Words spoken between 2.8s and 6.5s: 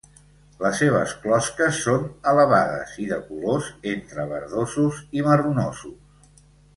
i de colors entre verdosos i marronosos.